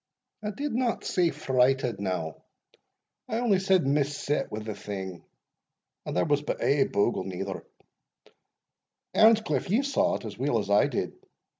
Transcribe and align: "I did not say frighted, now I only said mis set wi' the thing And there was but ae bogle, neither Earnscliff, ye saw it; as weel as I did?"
"I 0.43 0.49
did 0.49 0.73
not 0.73 1.03
say 1.03 1.29
frighted, 1.29 2.01
now 2.01 2.43
I 3.29 3.37
only 3.37 3.59
said 3.59 3.85
mis 3.85 4.17
set 4.17 4.51
wi' 4.51 4.57
the 4.63 4.73
thing 4.73 5.23
And 6.07 6.17
there 6.17 6.25
was 6.25 6.41
but 6.41 6.59
ae 6.63 6.85
bogle, 6.85 7.23
neither 7.25 7.63
Earnscliff, 9.13 9.69
ye 9.69 9.83
saw 9.83 10.15
it; 10.15 10.25
as 10.25 10.39
weel 10.39 10.57
as 10.57 10.71
I 10.71 10.87
did?" 10.87 11.13